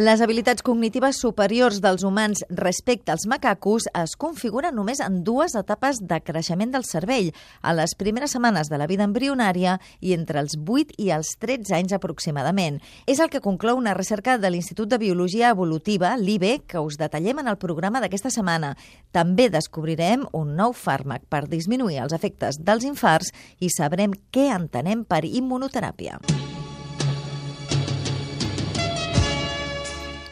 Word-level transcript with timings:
Les 0.00 0.22
habilitats 0.24 0.62
cognitives 0.64 1.18
superiors 1.20 1.76
dels 1.84 2.06
humans 2.08 2.40
respecte 2.56 3.12
als 3.12 3.26
macacos 3.28 3.84
es 4.00 4.14
configuren 4.16 4.72
només 4.72 5.02
en 5.04 5.18
dues 5.26 5.52
etapes 5.58 5.98
de 6.00 6.16
creixement 6.24 6.70
del 6.72 6.86
cervell, 6.88 7.28
a 7.60 7.74
les 7.76 7.92
primeres 8.00 8.32
setmanes 8.32 8.70
de 8.72 8.78
la 8.80 8.86
vida 8.88 9.04
embrionària 9.04 9.74
i 10.00 10.14
entre 10.16 10.40
els 10.40 10.56
8 10.56 10.96
i 11.04 11.10
els 11.12 11.34
13 11.44 11.76
anys 11.76 11.92
aproximadament. 11.92 12.78
És 13.04 13.20
el 13.20 13.28
que 13.28 13.44
conclou 13.44 13.76
una 13.76 13.92
recerca 13.92 14.38
de 14.40 14.48
l'Institut 14.48 14.88
de 14.88 15.02
Biologia 15.02 15.50
Evolutiva, 15.52 16.14
l'IBE, 16.16 16.62
que 16.64 16.80
us 16.80 16.96
detallem 16.96 17.44
en 17.44 17.52
el 17.52 17.60
programa 17.60 18.00
d'aquesta 18.00 18.32
setmana. 18.32 18.78
També 19.12 19.50
descobrirem 19.52 20.24
un 20.32 20.56
nou 20.56 20.72
fàrmac 20.72 21.28
per 21.28 21.44
disminuir 21.44 22.00
els 22.06 22.16
efectes 22.16 22.56
dels 22.56 22.88
infarts 22.88 23.34
i 23.60 23.68
sabrem 23.68 24.16
què 24.32 24.48
entenem 24.48 25.04
per 25.04 25.26
immunoteràpia. 25.28 26.22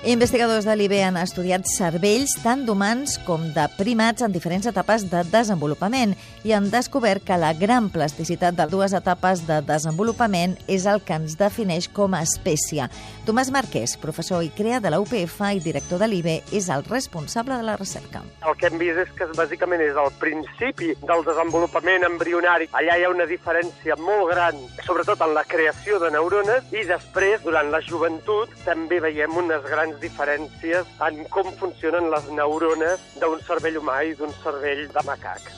Investigadors 0.08 0.64
de 0.64 0.72
l'IB 0.72 0.94
han 1.04 1.18
estudiat 1.20 1.66
cervells 1.68 2.32
tant 2.40 2.62
d'humans 2.64 3.18
com 3.26 3.42
de 3.52 3.66
primats 3.76 4.24
en 4.24 4.32
diferents 4.32 4.64
etapes 4.70 5.02
de 5.10 5.20
desenvolupament 5.28 6.14
i 6.48 6.54
han 6.56 6.70
descobert 6.72 7.26
que 7.28 7.36
la 7.36 7.50
gran 7.52 7.90
plasticitat 7.92 8.56
de 8.56 8.64
dues 8.72 8.94
etapes 8.96 9.42
de 9.44 9.58
desenvolupament 9.68 10.54
és 10.64 10.86
el 10.88 11.02
que 11.04 11.18
ens 11.20 11.34
defineix 11.36 11.90
com 11.92 12.16
a 12.16 12.22
espècie. 12.24 12.86
Tomàs 13.26 13.50
Marquès, 13.52 13.98
professor 14.00 14.40
i 14.46 14.48
crea 14.48 14.78
de 14.80 14.94
la 14.94 15.02
UPF 15.02 15.42
i 15.50 15.60
director 15.60 16.00
de 16.00 16.08
l'IB, 16.08 16.30
és 16.56 16.70
el 16.72 16.86
responsable 16.88 17.60
de 17.60 17.68
la 17.68 17.76
recerca. 17.76 18.24
El 18.48 18.56
que 18.56 18.72
hem 18.72 18.80
vist 18.80 19.04
és 19.04 19.12
que 19.12 19.28
bàsicament 19.36 19.84
és 19.84 20.00
el 20.00 20.08
principi 20.24 20.94
del 21.04 21.26
desenvolupament 21.28 22.08
embrionari. 22.08 22.70
Allà 22.72 22.96
hi 22.96 23.04
ha 23.04 23.12
una 23.12 23.28
diferència 23.28 24.00
molt 24.00 24.32
gran, 24.32 24.64
sobretot 24.88 25.20
en 25.28 25.36
la 25.36 25.44
creació 25.44 26.00
de 26.00 26.14
neurones, 26.16 26.72
i 26.72 26.88
després, 26.88 27.44
durant 27.44 27.68
la 27.68 27.84
joventut, 27.84 28.56
també 28.64 29.04
veiem 29.04 29.36
unes 29.44 29.68
grans 29.68 29.97
diferències 30.02 30.88
en 31.06 31.24
com 31.34 31.50
funcionen 31.60 32.10
les 32.14 32.30
neurones 32.38 33.02
d'un 33.20 33.42
cervell 33.46 33.80
humà 33.80 34.00
i 34.06 34.14
d'un 34.18 34.32
cervell 34.42 34.86
de 34.94 35.04
macac. 35.08 35.52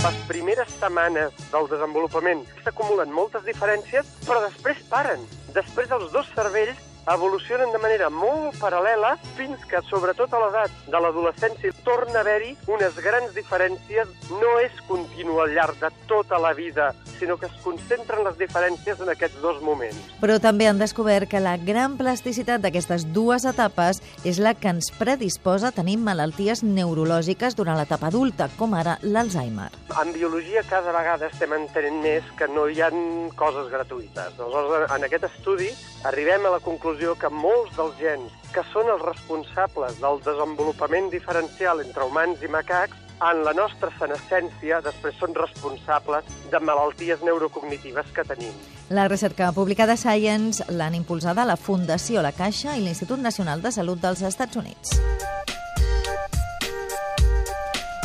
Les 0.00 0.20
primeres 0.28 0.70
setmanes 0.80 1.34
del 1.52 1.66
desenvolupament 1.68 2.46
s'acumulen 2.64 3.10
moltes 3.12 3.44
diferències, 3.44 4.06
però 4.24 4.40
després 4.46 4.80
paren. 4.88 5.26
Després 5.52 5.92
els 5.92 6.08
dos 6.14 6.30
cervells 6.36 6.89
evolucionen 7.14 7.72
de 7.72 7.80
manera 7.82 8.10
molt 8.12 8.56
paral·lela 8.60 9.16
fins 9.38 9.62
que, 9.68 9.80
sobretot 9.88 10.32
a 10.34 10.40
l'edat 10.44 10.74
de 10.90 11.00
l'adolescència, 11.00 11.72
torna 11.86 12.20
a 12.20 12.24
haver-hi 12.24 12.52
unes 12.70 12.98
grans 13.02 13.34
diferències. 13.34 14.10
No 14.30 14.52
és 14.62 14.74
continu 14.88 15.40
al 15.40 15.54
llarg 15.56 15.80
de 15.80 15.90
tota 16.10 16.38
la 16.38 16.52
vida, 16.54 16.90
sinó 17.18 17.36
que 17.40 17.46
es 17.50 17.56
concentren 17.64 18.22
les 18.24 18.36
diferències 18.38 19.00
en 19.00 19.10
aquests 19.12 19.40
dos 19.42 19.60
moments. 19.64 19.98
Però 20.20 20.38
també 20.42 20.68
han 20.68 20.80
descobert 20.80 21.30
que 21.30 21.40
la 21.42 21.56
gran 21.56 21.96
plasticitat 21.98 22.62
d'aquestes 22.62 23.08
dues 23.14 23.46
etapes 23.48 24.02
és 24.24 24.38
la 24.38 24.54
que 24.54 24.70
ens 24.70 24.90
predisposa 24.98 25.70
a 25.70 25.76
tenir 25.76 25.98
malalties 25.98 26.62
neurològiques 26.62 27.56
durant 27.58 27.78
l'etapa 27.80 28.10
adulta, 28.12 28.50
com 28.58 28.76
ara 28.78 28.98
l'Alzheimer. 29.02 29.70
En 30.00 30.12
biologia 30.14 30.62
cada 30.68 30.92
vegada 30.94 31.30
estem 31.30 31.52
entenent 31.56 32.00
més 32.04 32.26
que 32.38 32.48
no 32.48 32.68
hi 32.68 32.80
ha 32.80 32.90
coses 33.36 33.68
gratuïtes. 33.72 34.38
Aleshores, 34.38 34.90
en 34.90 35.06
aquest 35.06 35.26
estudi 35.30 35.70
arribem 36.04 36.46
a 36.46 36.54
la 36.56 36.60
conclusió 36.64 36.99
que 37.00 37.30
molts 37.32 37.72
dels 37.78 37.96
gens 37.96 38.32
que 38.52 38.64
són 38.72 38.90
els 38.92 39.00
responsables 39.02 40.00
del 40.02 40.20
desenvolupament 40.26 41.08
diferencial 41.12 41.80
entre 41.80 42.04
humans 42.04 42.42
i 42.44 42.50
macacs 42.52 42.98
en 43.30 43.42
la 43.44 43.54
nostra 43.56 43.90
senescència 43.98 44.80
després 44.84 45.16
són 45.20 45.34
responsables 45.36 46.28
de 46.52 46.60
malalties 46.60 47.24
neurocognitives 47.24 48.12
que 48.16 48.24
tenim. 48.28 48.54
La 48.90 49.08
recerca 49.08 49.52
publicada 49.56 49.96
a 49.96 50.00
Science 50.00 50.64
l'han 50.68 50.96
impulsada 50.98 51.48
la 51.48 51.56
Fundació 51.56 52.24
La 52.24 52.36
Caixa 52.36 52.76
i 52.76 52.84
l'Institut 52.84 53.20
Nacional 53.20 53.64
de 53.64 53.72
Salut 53.72 54.00
dels 54.02 54.24
Estats 54.28 54.60
Units. 54.60 54.98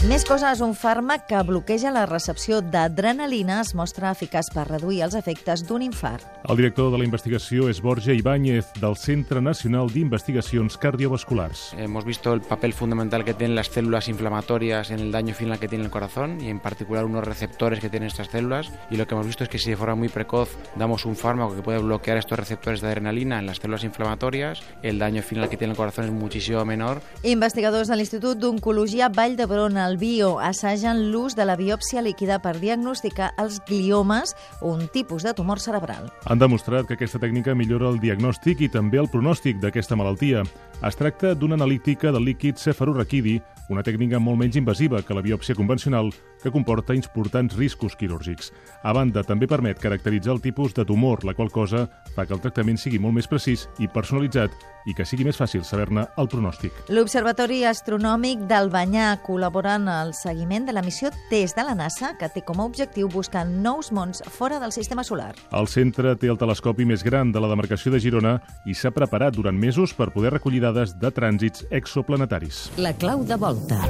Més 0.06 0.22
coses, 0.22 0.60
un 0.62 0.76
fàrmac 0.78 1.24
que 1.26 1.40
bloqueja 1.42 1.90
la 1.90 2.04
recepció 2.06 2.60
d'adrenalina 2.62 3.56
es 3.64 3.72
mostra 3.74 4.12
eficaç 4.14 4.52
per 4.54 4.68
reduir 4.68 5.00
els 5.02 5.16
efectes 5.18 5.64
d'un 5.66 5.82
infart. 5.82 6.22
El 6.46 6.60
director 6.60 6.92
de 6.94 7.00
la 7.02 7.08
investigació 7.08 7.72
es 7.72 7.80
Borja 7.82 8.14
Ibáñez, 8.14 8.68
del 8.78 8.94
Centre 9.02 9.42
Nacional 9.42 9.90
d'Investigacions 9.90 10.78
Cardiovasculars. 10.78 11.74
Hemos 11.80 12.06
visto 12.06 12.34
el 12.34 12.42
papel 12.42 12.74
fundamental 12.74 13.26
que 13.26 13.34
tienen 13.34 13.56
las 13.56 13.70
células 13.70 14.08
inflamatorias 14.08 14.92
en 14.92 15.00
el 15.00 15.12
daño 15.12 15.34
final 15.34 15.58
que 15.58 15.68
tiene 15.68 15.86
el 15.86 15.90
corazón 15.90 16.40
y 16.40 16.50
en 16.50 16.60
particular 16.60 17.04
unos 17.06 17.24
receptores 17.24 17.80
que 17.80 17.90
tienen 17.90 18.06
estas 18.06 18.28
células 18.28 18.72
y 18.92 18.98
lo 18.98 19.08
que 19.08 19.16
hemos 19.16 19.26
visto 19.26 19.44
es 19.44 19.50
que 19.50 19.58
si 19.58 19.72
de 19.72 19.78
forma 19.78 19.96
muy 19.96 20.10
precoz 20.10 20.50
damos 20.76 21.06
un 21.06 21.16
fármaco 21.16 21.56
que 21.56 21.64
puede 21.64 21.80
bloquear 21.80 22.18
estos 22.18 22.38
receptores 22.38 22.80
de 22.82 22.90
adrenalina 22.90 23.40
en 23.40 23.48
las 23.48 23.58
células 23.58 23.84
inflamatorias, 23.84 24.62
el 24.84 25.00
daño 25.00 25.24
final 25.24 25.50
que 25.50 25.58
tiene 25.58 25.72
el 25.72 25.78
corazón 25.78 26.06
es 26.06 26.12
muchísimo 26.12 26.64
menor. 26.64 27.02
Investigadors 27.24 27.88
de 27.88 27.96
l'Institut 27.96 28.38
d'Oncologia 28.38 29.10
Vall 29.10 29.36
d'Hebron 29.36 29.78
al 29.78 29.94
Bio 29.97 30.39
assagen 30.39 31.11
l'ús 31.11 31.35
de 31.35 31.45
la 31.45 31.56
biòpsia 31.56 32.01
líquida 32.03 32.38
per 32.44 32.56
diagnosticar 32.59 33.31
els 33.41 33.61
gliomes, 33.67 34.35
un 34.61 34.88
tipus 34.91 35.23
de 35.23 35.33
tumor 35.33 35.59
cerebral. 35.59 36.09
Han 36.25 36.39
demostrat 36.39 36.88
que 36.88 36.97
aquesta 36.97 37.22
tècnica 37.22 37.56
millora 37.56 37.89
el 37.89 38.00
diagnòstic 38.03 38.66
i 38.66 38.72
també 38.72 39.00
el 39.01 39.09
pronòstic 39.11 39.61
d'aquesta 39.63 39.97
malaltia. 40.00 40.44
Es 40.83 41.00
tracta 41.00 41.33
d'una 41.35 41.56
analítica 41.59 42.11
del 42.11 42.28
líquid 42.28 42.59
cefaroraquidi, 42.61 43.39
una 43.69 43.83
tècnica 43.83 44.19
molt 44.22 44.38
menys 44.41 44.59
invasiva 44.59 45.01
que 45.01 45.16
la 45.17 45.23
biòpsia 45.25 45.56
convencional, 45.57 46.12
que 46.45 46.53
comporta 46.53 46.94
importants 46.94 47.56
riscos 47.57 47.95
quirúrgics. 47.97 48.51
A 48.85 48.94
banda, 48.94 49.23
també 49.25 49.50
permet 49.50 49.81
caracteritzar 49.81 50.35
el 50.35 50.44
tipus 50.44 50.75
de 50.78 50.85
tumor, 50.85 51.25
la 51.25 51.33
qual 51.33 51.50
cosa 51.50 51.88
fa 52.13 52.28
que 52.29 52.38
el 52.38 52.41
tractament 52.44 52.78
sigui 52.78 53.01
molt 53.01 53.17
més 53.17 53.25
precís 53.25 53.66
i 53.81 53.89
personalitzat 53.89 54.53
i 54.85 54.94
que 54.94 55.06
sigui 55.09 55.25
més 55.25 55.39
fàcil 55.39 55.63
saber-ne 55.66 56.03
el 56.22 56.29
pronòstic. 56.29 56.75
L'Observatori 56.94 57.63
Astronòmic 57.66 58.44
d'Albanyà 58.45 59.07
col·labora 59.25 59.79
en 59.79 59.89
el 59.89 60.13
seguiment 60.13 60.67
de 60.69 60.75
la 60.78 60.83
missió 60.85 61.09
TESS 61.31 61.57
de 61.57 61.66
la 61.66 61.73
NASA, 61.79 62.13
que 62.19 62.29
té 62.29 62.45
com 62.45 62.62
a 62.62 62.69
objectiu 62.69 63.09
buscar 63.09 63.47
nous 63.50 63.89
mons 63.89 64.22
fora 64.38 64.62
del 64.62 64.75
sistema 64.75 65.03
solar. 65.03 65.33
El 65.50 65.66
centre 65.72 66.13
té 66.22 66.29
el 66.29 66.38
telescopi 66.38 66.85
més 66.85 67.01
gran 67.01 67.33
de 67.33 67.41
la 67.41 67.50
demarcació 67.50 67.95
de 67.95 68.03
Girona 68.03 68.38
i 68.69 68.77
s'ha 68.77 68.94
preparat 68.94 69.33
durant 69.33 69.57
mesos 69.57 69.97
per 69.97 70.12
poder 70.13 70.35
recollir 70.38 70.62
dades 70.62 70.94
de 71.01 71.09
trànsits 71.09 71.66
exoplanetaris. 71.73 72.69
La 72.77 72.94
clau 72.94 73.25
de 73.25 73.41
volta. 73.41 73.81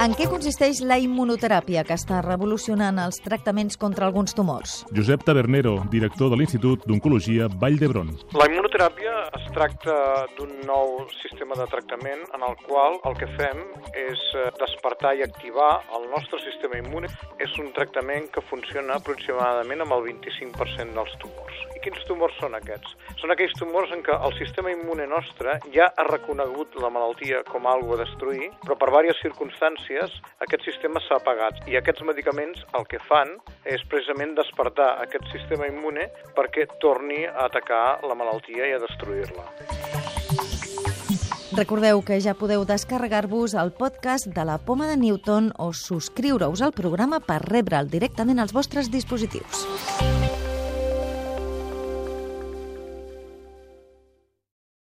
En 0.00 0.14
què 0.16 0.24
consisteix 0.32 0.78
la 0.88 0.96
immunoteràpia 0.96 1.82
que 1.84 1.92
està 1.92 2.22
revolucionant 2.24 2.96
els 3.02 3.18
tractaments 3.20 3.76
contra 3.76 4.06
alguns 4.06 4.32
tumors? 4.32 4.78
Josep 4.96 5.26
Tabernero, 5.28 5.74
director 5.92 6.30
de 6.32 6.38
l'Institut 6.40 6.86
d'Oncologia 6.88 7.50
Vall 7.60 7.76
d'Hebron. 7.76 8.14
La 8.40 8.46
immunoteràpia 8.48 9.12
es 9.36 9.44
tracta 9.52 9.98
d'un 10.38 10.54
nou 10.64 11.02
sistema 11.18 11.58
de 11.60 11.66
tractament 11.68 12.24
en 12.32 12.46
el 12.48 12.56
qual 12.62 12.96
el 13.10 13.18
que 13.20 13.28
fem 13.34 13.60
és 13.92 14.24
eh, 14.40 14.46
despertar 14.62 15.12
i 15.18 15.26
activar 15.26 15.68
el 15.98 16.08
nostre 16.14 16.40
sistema 16.46 16.80
immune. 16.80 17.12
És 17.36 17.52
un 17.60 17.68
tractament 17.76 18.32
que 18.32 18.40
funciona 18.48 18.96
aproximadament 18.96 19.84
amb 19.84 19.98
el 19.98 20.08
25% 20.14 20.96
dels 20.96 21.12
tumors. 21.20 21.49
Quins 21.80 22.02
tumors 22.04 22.34
són 22.36 22.52
aquests? 22.58 22.92
Són 23.20 23.32
aquells 23.32 23.54
tumors 23.56 23.92
en 23.94 24.02
què 24.04 24.12
el 24.12 24.34
sistema 24.36 24.72
immune 24.72 25.06
nostre 25.08 25.54
ja 25.72 25.86
ha 25.88 26.04
reconegut 26.08 26.76
la 26.82 26.90
malaltia 26.92 27.40
com 27.48 27.64
a 27.64 27.72
algo 27.72 27.94
a 27.96 28.00
destruir, 28.02 28.50
però 28.66 28.76
per 28.76 28.90
diverses 28.90 29.22
circumstàncies 29.24 30.18
aquest 30.44 30.66
sistema 30.68 31.00
s'ha 31.06 31.16
apagat 31.22 31.62
i 31.72 31.78
aquests 31.80 32.04
medicaments 32.04 32.60
el 32.76 32.84
que 32.90 33.00
fan 33.08 33.32
és 33.64 33.84
precisament 33.88 34.36
despertar 34.36 34.90
aquest 35.06 35.32
sistema 35.32 35.68
immune 35.72 36.10
perquè 36.36 36.68
torni 36.84 37.24
a 37.24 37.46
atacar 37.48 38.00
la 38.04 38.18
malaltia 38.18 38.68
i 38.68 38.76
a 38.76 38.82
destruir-la. 38.84 39.48
Recordeu 41.56 42.04
que 42.06 42.20
ja 42.22 42.36
podeu 42.38 42.62
descarregar-vos 42.68 43.56
el 43.58 43.72
podcast 43.74 44.28
de 44.36 44.44
la 44.46 44.60
Poma 44.62 44.86
de 44.86 45.00
Newton 45.00 45.50
o 45.58 45.72
subscriure-us 45.74 46.62
al 46.62 46.76
programa 46.76 47.18
per 47.24 47.40
rebre'l 47.42 47.90
directament 47.90 48.38
als 48.38 48.54
vostres 48.54 48.92
dispositius. 48.92 50.29